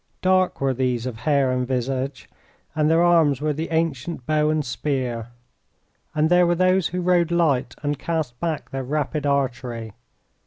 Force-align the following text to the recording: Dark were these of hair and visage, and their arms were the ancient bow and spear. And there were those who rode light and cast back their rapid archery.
Dark 0.23 0.59
were 0.59 0.73
these 0.73 1.05
of 1.05 1.15
hair 1.17 1.51
and 1.51 1.67
visage, 1.67 2.27
and 2.75 2.89
their 2.89 3.03
arms 3.03 3.39
were 3.39 3.53
the 3.53 3.69
ancient 3.69 4.25
bow 4.25 4.49
and 4.49 4.65
spear. 4.65 5.27
And 6.15 6.27
there 6.27 6.47
were 6.47 6.55
those 6.55 6.87
who 6.87 7.01
rode 7.01 7.29
light 7.29 7.75
and 7.83 7.99
cast 7.99 8.39
back 8.39 8.71
their 8.71 8.83
rapid 8.83 9.27
archery. 9.27 9.93